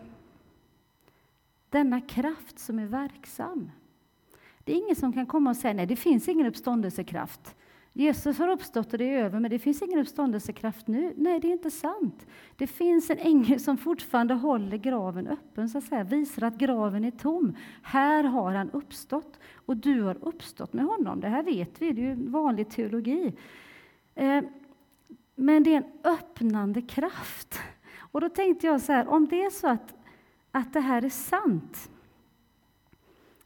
[1.70, 3.72] denna kraft som är verksam.
[4.64, 7.56] Det är ingen som kan komma och säga nej, det finns ingen uppståndelsekraft.
[7.94, 11.14] Jesus har uppstått och det är över, men det finns ingen uppståndelsekraft nu.
[11.18, 12.26] Nej, det är inte sant.
[12.56, 17.06] Det finns en ängel som fortfarande håller graven öppen, så att säga, visar att graven
[17.06, 17.56] är tom.
[17.82, 21.20] Här har han uppstått och du har uppstått med honom.
[21.20, 23.34] Det här vet vi, det är ju vanlig teologi.
[24.16, 24.44] Eh,
[25.36, 27.60] men det är en öppnande kraft.
[27.98, 29.94] Och då tänkte jag så här, om det är så att,
[30.52, 31.90] att det här är sant,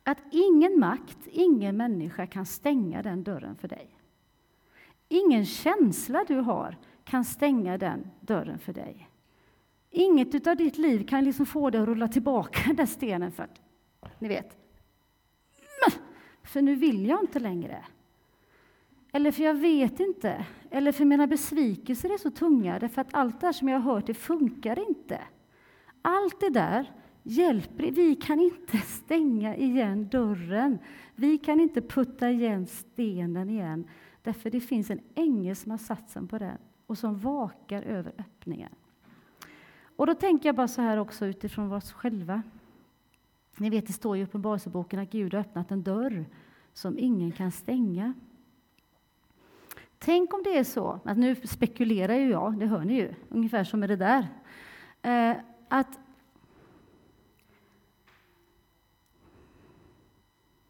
[0.04, 3.97] att ingen makt, ingen människa kan stänga den dörren för dig.
[5.08, 9.10] Ingen känsla du har kan stänga den dörren för dig.
[9.89, 13.43] Inget av ditt liv kan liksom få dig att rulla tillbaka den där stenen för
[13.43, 13.62] att,
[14.19, 14.58] ni vet,
[16.43, 17.86] för nu vill jag inte längre.
[19.12, 20.46] Eller för jag vet inte.
[20.72, 24.08] Eller för mina besvikelser är så tunga, därför att allt det som jag har hört,
[24.08, 25.22] det funkar inte.
[26.02, 26.91] Allt det där
[27.24, 30.80] hjälper Vi kan inte stänga igen dörren.
[31.15, 33.88] Vi kan inte putta igen stenen igen,
[34.24, 38.72] därför det finns en ängel som har satsen på den och som vakar över öppningen.
[39.96, 42.41] Och då tänker jag bara så här också utifrån oss själva.
[43.58, 46.26] Ni vet, det står i Uppenbarelseboken att Gud har öppnat en dörr
[46.74, 48.13] som ingen kan stänga.
[49.99, 53.63] Tänk om det är så, att nu spekulerar ju jag, det hör ni ju, ungefär
[53.63, 54.27] som med det där,
[55.01, 55.99] eh, att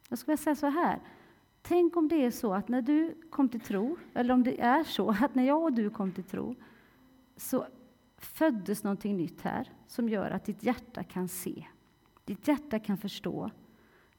[0.10, 1.00] Jag skulle säga så här.
[1.62, 4.84] Tänk om det är så att när du kom till tro, eller om det är
[4.84, 6.56] så att när jag och du kom till tro,
[7.38, 7.68] så
[8.18, 11.66] föddes någonting nytt här som gör att ditt hjärta kan se,
[12.26, 13.52] ditt hjärta kan förstå.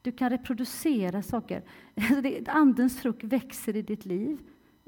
[0.01, 1.63] Du kan reproducera saker.
[1.95, 4.39] Alltså andens frukt växer i ditt liv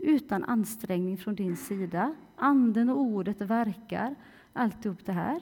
[0.02, 2.16] utan ansträngning från din sida.
[2.36, 4.16] Anden och ordet verkar,
[4.54, 5.42] alltihop det här.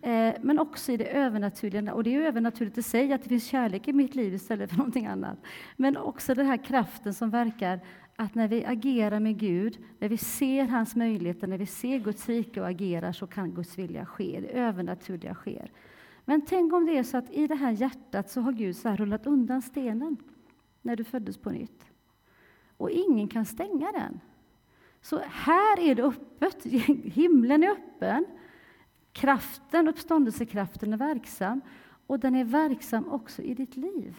[0.00, 3.46] Eh, men också i det övernaturliga, och det är övernaturligt i sig att det finns
[3.46, 5.38] kärlek i mitt liv istället för någonting annat.
[5.76, 7.80] Men också den här kraften som verkar
[8.16, 12.28] att när vi agerar med Gud, när vi ser hans möjligheter, när vi ser Guds
[12.28, 15.70] rike och agerar så kan Guds vilja ske, det övernaturliga sker.
[16.24, 18.88] Men tänk om det är så att i det här hjärtat så har Gud så
[18.88, 20.16] rullat undan stenen
[20.82, 21.84] när du föddes på nytt
[22.76, 24.20] och ingen kan stänga den.
[25.00, 26.64] Så här är det öppet,
[27.04, 28.24] himlen är öppen,
[29.12, 31.60] kraften, uppståndelsekraften är verksam
[32.06, 34.16] och den är verksam också i ditt liv.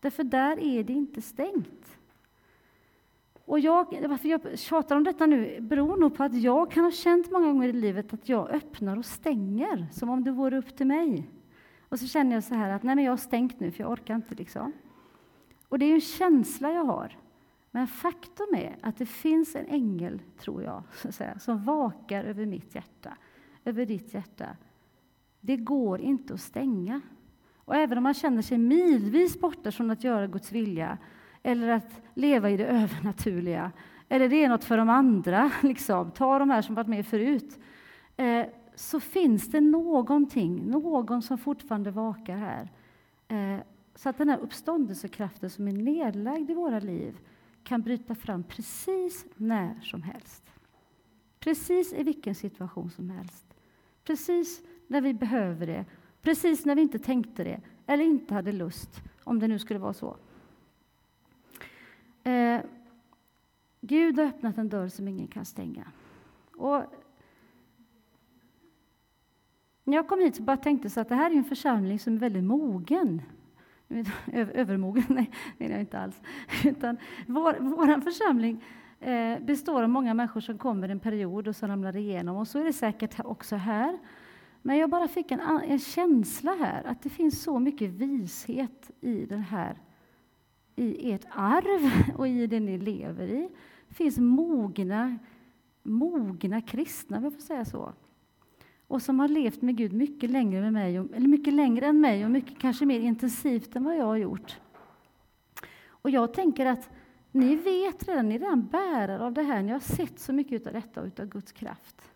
[0.00, 1.98] Därför där är det inte stängt.
[3.44, 6.90] Och jag, varför jag tjatar om detta nu beror nog på att jag kan ha
[6.90, 10.76] känt många gånger i livet att jag öppnar och stänger, som om det vore upp
[10.76, 11.30] till mig.
[11.88, 13.92] Och så känner jag så här att nej, men jag har stängt nu, för jag
[13.92, 14.34] orkar inte.
[14.34, 14.72] liksom.
[15.68, 17.16] Och det är en känsla jag har
[17.70, 20.82] men faktum är att det finns en ängel, tror jag,
[21.14, 23.16] säga, som vakar över mitt hjärta,
[23.64, 24.56] över ditt hjärta.
[25.40, 27.00] Det går inte att stänga.
[27.54, 30.98] Och även om man känner sig milvis borta från att göra Guds vilja,
[31.42, 33.72] eller att leva i det övernaturliga,
[34.08, 36.10] eller det är något för de andra, liksom.
[36.10, 37.58] ta de här som varit med förut,
[38.16, 42.70] eh, så finns det någonting, någon som fortfarande vakar här.
[43.28, 43.60] Eh,
[43.94, 47.18] så att den här uppståndelsekraften som är nedlagd i våra liv
[47.70, 50.50] kan bryta fram precis när som helst.
[51.38, 53.44] Precis i vilken situation som helst.
[54.04, 55.84] Precis när vi behöver det,
[56.22, 59.92] precis när vi inte tänkte det eller inte hade lust, om det nu skulle vara
[59.92, 60.16] så.
[62.24, 62.60] Eh,
[63.80, 65.92] Gud har öppnat en dörr som ingen kan stänga.
[66.56, 66.82] Och
[69.84, 72.14] när jag kom hit så bara tänkte jag att det här är en församling som
[72.14, 73.22] är väldigt mogen.
[74.32, 76.22] Övermogen, nej, det menar jag inte alls.
[76.64, 78.64] Utan vår, vår församling
[79.00, 82.36] eh, består av många människor som kommer en period och så ramlar igenom.
[82.36, 83.98] Och så är det säkert också här.
[84.62, 89.26] Men jag bara fick en, en känsla här att det finns så mycket vishet i
[89.26, 89.76] den här
[90.76, 93.48] i ert arv och i det ni lever i.
[93.88, 95.18] Det finns mogna,
[95.82, 97.92] mogna kristna, om jag får säga så.
[98.90, 102.24] Och som har levt med Gud mycket längre, med mig, eller mycket längre än mig
[102.24, 104.60] och mycket kanske mer intensivt än vad jag har gjort.
[105.86, 106.90] Och jag tänker att
[107.30, 109.62] ni vet redan, ni är redan bärare av det här.
[109.62, 112.10] Ni har sett så mycket av detta och av Guds kraft.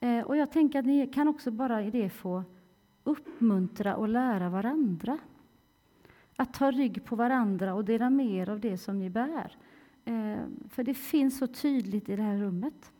[0.00, 2.44] Eh, och jag tänker att ni kan också bara i det få
[3.04, 5.18] uppmuntra och lära varandra.
[6.36, 9.56] Att ta rygg på varandra och dela mer av det som ni bär.
[10.04, 12.92] Eh, för det finns så tydligt i det här rummet.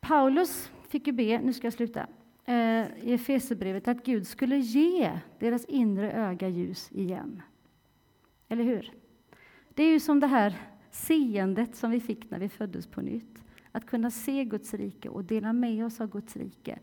[0.00, 2.06] Paulus fick ju be, nu ska jag sluta,
[2.44, 7.42] eh, i Efesierbrevet att Gud skulle ge deras inre öga ljus igen.
[8.48, 8.92] Eller hur?
[9.74, 10.54] Det är ju som det här
[10.90, 13.44] seendet som vi fick när vi föddes på nytt.
[13.72, 16.78] Att kunna se Guds rike och dela med oss av Guds rike.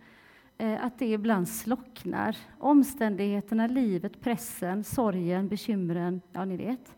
[0.58, 2.38] Eh, att det ibland slocknar.
[2.58, 6.96] Omständigheterna, livet, pressen, sorgen, bekymren, ja ni vet.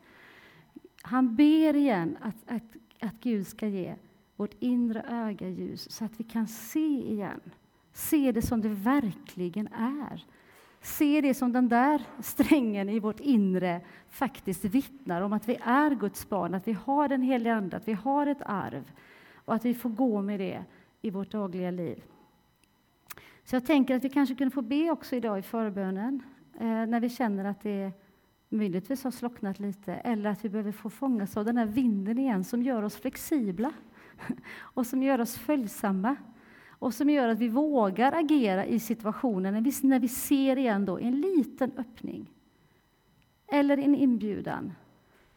[1.02, 3.96] Han ber igen att, att, att Gud ska ge
[4.40, 7.42] vårt inre öga ljus så att vi kan se igen.
[7.94, 10.26] Se det som det verkligen är.
[10.82, 15.96] Se det som den där strängen i vårt inre faktiskt vittnar om att vi är
[15.96, 18.92] Guds barn, att vi har den heliga Ande, att vi har ett arv
[19.36, 20.64] och att vi får gå med det
[21.02, 22.04] i vårt dagliga liv.
[23.44, 26.24] Så jag tänker att vi kanske kunde få be också idag i förbönen
[26.60, 27.92] eh, när vi känner att det
[28.50, 32.44] möjligtvis har slocknat lite eller att vi behöver få fångas av den här vinden igen
[32.44, 33.74] som gör oss flexibla
[34.60, 36.16] och som gör oss följsamma
[36.70, 40.86] och som gör att vi vågar agera i situationen när vi, när vi ser igen
[40.86, 42.34] då en liten öppning
[43.48, 44.74] eller en inbjudan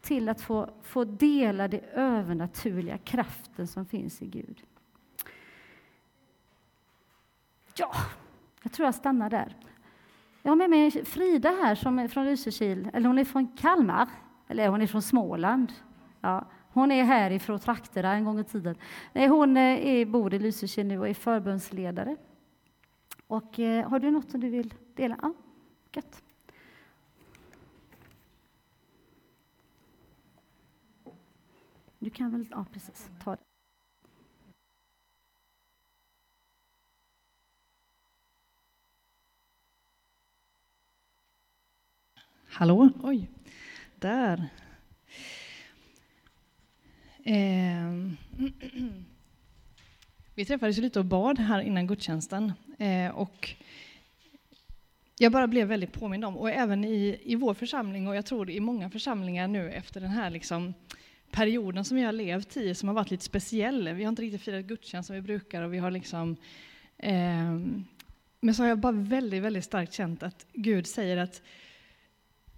[0.01, 4.63] till att få, få dela den övernaturliga kraften som finns i Gud.
[7.77, 7.93] Ja,
[8.63, 9.57] jag tror jag stannar där.
[10.43, 14.09] Jag har med mig Frida här som är från Lysekil, eller hon är från Kalmar,
[14.49, 15.73] eller hon är från Småland.
[16.21, 18.77] Ja, hon är härifrån trakterna en gång i tiden.
[19.13, 22.17] Nej, hon eh, är, bor i Lysekil nu och är förbundsledare.
[23.27, 25.19] Och, eh, har du något som du vill dela?
[25.23, 25.35] Ja,
[25.93, 26.23] gött.
[31.99, 33.43] Du kan väl, ja precis, ta det.
[42.47, 42.91] Hallå?
[43.03, 43.31] Oj,
[43.97, 44.62] där.
[47.25, 48.11] Eh,
[50.35, 52.53] vi träffades lite och bad här innan gudstjänsten.
[52.79, 53.51] Eh, och
[55.19, 58.51] jag bara blev väldigt påmind om, och även i, i vår församling och jag tror
[58.51, 60.75] i många församlingar nu efter den här liksom,
[61.31, 63.89] perioden som vi har levt i, som har varit lite speciell.
[63.89, 66.37] Vi har inte riktigt firat gudstjänst som vi brukar och vi har liksom
[66.99, 67.59] eh,
[68.45, 71.43] men så har jag bara väldigt, väldigt starkt känt att Gud säger att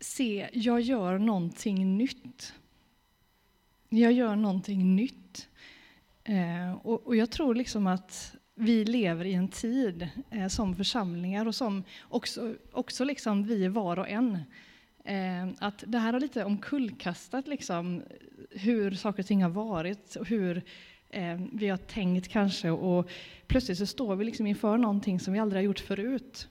[0.00, 2.54] se, jag gör någonting nytt.
[3.96, 5.48] Jag gör någonting nytt.
[6.24, 11.46] Eh, och, och, jag tror liksom att vi lever i en tid eh, som församlingar
[11.46, 14.38] och som också, också liksom vi var och en.
[15.04, 18.02] Eh, att det här har lite omkullkastat liksom
[18.50, 20.62] hur saker och ting har varit och hur
[21.10, 22.70] eh, vi har tänkt kanske.
[22.70, 23.10] Och
[23.46, 26.48] plötsligt så står vi liksom inför någonting som vi aldrig har gjort förut.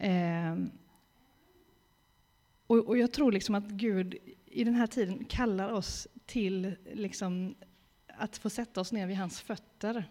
[0.00, 0.56] Eh,
[2.66, 4.14] och, och jag tror liksom att Gud
[4.46, 7.54] i den här tiden kallar oss till liksom
[8.06, 10.04] att få sätta oss ner vid hans fötter.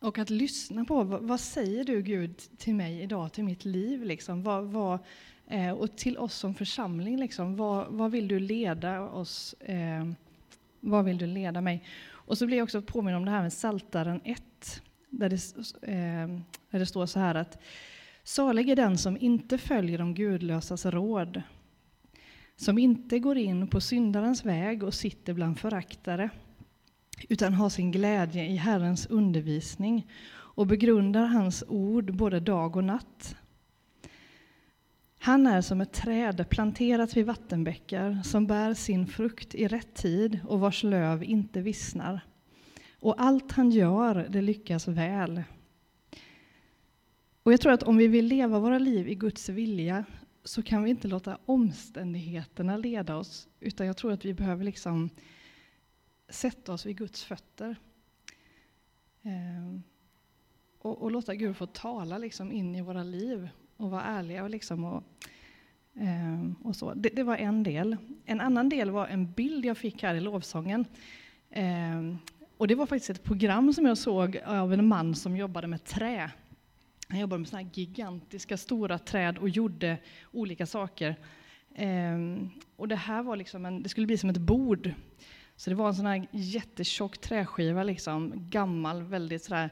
[0.00, 4.04] och att lyssna på vad, vad, säger du Gud till mig idag, till mitt liv?
[4.04, 4.42] Liksom?
[4.42, 4.98] Vad, vad,
[5.46, 9.52] eh, och till oss som församling, liksom, vad, vad vill du leda oss?
[9.52, 10.08] Eh,
[10.80, 11.84] vad vill du leda mig?
[12.08, 15.36] Och så blir jag också påminn om det här med Saltaren 1, där det,
[15.92, 16.28] eh,
[16.70, 17.62] där det står så här att
[18.24, 21.42] Salig är den som inte följer de gudlösas råd,
[22.56, 26.30] som inte går in på syndarens väg och sitter bland föraktare,
[27.28, 33.36] utan har sin glädje i Herrens undervisning och begrundar hans ord både dag och natt.
[35.18, 40.40] Han är som ett träd planterat vid vattenbäckar som bär sin frukt i rätt tid
[40.48, 42.20] och vars löv inte vissnar.
[43.00, 45.42] Och allt han gör, det lyckas väl.
[47.42, 50.04] Och jag tror att om vi vill leva våra liv i Guds vilja
[50.44, 55.10] så kan vi inte låta omständigheterna leda oss, utan jag tror att vi behöver liksom
[56.28, 57.76] sätta oss vid Guds fötter.
[59.22, 59.80] Eh,
[60.78, 64.42] och, och, låta Gud få tala liksom in i våra liv och vara ärliga.
[64.42, 65.04] Och liksom och,
[65.94, 66.94] eh, och så.
[66.94, 67.96] Det, det, var en del.
[68.24, 70.84] En annan del var en bild jag fick här i lovsången.
[71.50, 72.14] Eh,
[72.56, 75.84] och det var faktiskt ett program som jag såg av en man som jobbade med
[75.84, 76.30] trä.
[77.12, 79.98] Han jobbade med såna gigantiska stora träd och gjorde
[80.30, 81.16] olika saker.
[81.74, 84.92] Ehm, och det här var liksom en, det skulle bli som ett bord.
[85.56, 89.70] Så det var en sån här jättetjock träskiva, liksom, gammal, väldigt sådär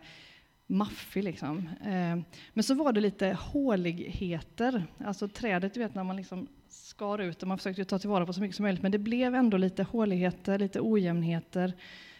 [0.66, 1.24] maffig.
[1.24, 1.68] Liksom.
[1.84, 4.86] Ehm, men så var det lite håligheter.
[4.98, 8.32] Alltså trädet, du vet när man liksom skar ut det, man försökte ta tillvara på
[8.32, 11.72] så mycket som möjligt, men det blev ändå lite håligheter, lite ojämnheter,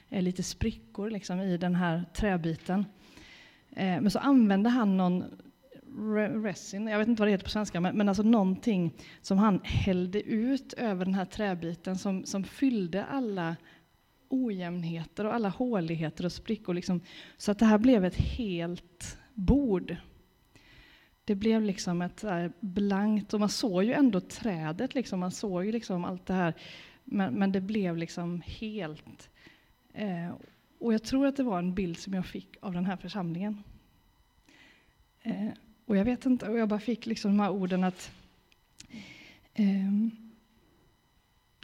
[0.08, 2.84] eh, lite sprickor liksom, i den här träbiten.
[3.72, 5.24] Eh, men så använde han någon
[6.44, 9.60] resin, jag vet inte vad det heter på svenska, men, men alltså någonting som han
[9.64, 13.56] hällde ut över den här träbiten som, som fyllde alla
[14.28, 16.74] ojämnheter och alla håligheter och sprickor.
[16.74, 17.00] Liksom,
[17.36, 19.96] så att det här blev ett helt bord.
[21.24, 22.24] Det blev liksom ett
[22.60, 26.54] blankt, och man såg ju ändå trädet, liksom, man såg ju liksom allt det här,
[27.04, 29.30] men, men det blev liksom helt.
[29.94, 30.30] Eh,
[30.80, 33.62] och jag tror att det var en bild som jag fick av den här församlingen.
[35.22, 35.48] Eh,
[35.86, 38.10] och jag vet inte, och jag bara fick liksom de här orden att
[39.54, 39.90] eh,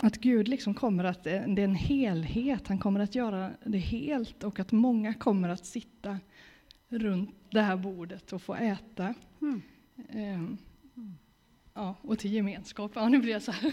[0.03, 4.45] att Gud liksom kommer att, det är en helhet, han kommer att göra det helt
[4.45, 6.19] och att många kommer att sitta
[6.89, 9.15] runt det här bordet och få äta.
[9.41, 9.63] Mm.
[10.09, 10.57] Eh,
[11.75, 12.93] ja, och till gemenskap.
[12.95, 13.73] Ja, nu blir jag så här.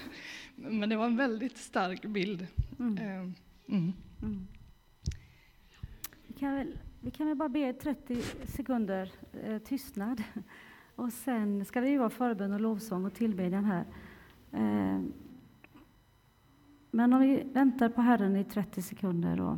[0.55, 2.47] Men det var en väldigt stark bild.
[2.79, 2.97] Mm.
[2.97, 3.33] Ehm,
[3.69, 3.93] mm
[6.43, 9.11] kan väl, vi kan väl bara be 30 sekunder
[9.43, 10.23] eh, tystnad.
[10.95, 13.85] Och sen ska det ju vara förbön och lovsång och tillbedjan här.
[14.51, 15.01] Eh,
[16.91, 19.57] men om vi väntar på Herren i 30 sekunder och